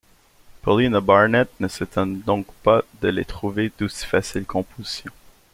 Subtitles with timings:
[0.63, 5.11] Paulina Barnett ne s’étonna donc pas de les trouver d’aussi facile composition.